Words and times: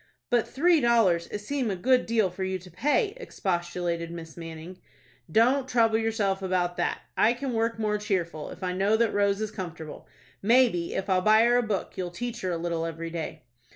"But 0.31 0.47
three 0.47 0.81
dollars 0.81 1.29
seem 1.43 1.69
a 1.69 1.75
good 1.75 2.07
deal 2.07 2.31
for 2.31 2.43
you 2.43 2.57
to 2.57 2.71
pay," 2.71 3.13
expostulated 3.17 4.09
Miss 4.09 4.35
Manning. 4.35 4.81
"Don't 5.31 5.67
trouble 5.67 5.99
yourself 5.99 6.41
about 6.41 6.75
that. 6.77 7.01
I 7.15 7.33
can 7.33 7.53
work 7.53 7.77
more 7.77 7.99
cheerful, 7.99 8.49
if 8.49 8.63
I 8.63 8.73
know 8.73 8.97
that 8.97 9.13
Rose 9.13 9.41
is 9.41 9.51
comfortable. 9.51 10.07
Maybe, 10.41 10.95
if 10.95 11.07
I'll 11.07 11.21
buy 11.21 11.43
her 11.43 11.57
a 11.57 11.61
book, 11.61 11.97
you'll 11.97 12.09
teach 12.09 12.41
her 12.41 12.49
a 12.51 12.57
little 12.57 12.83
every 12.87 13.11
day." 13.11 13.43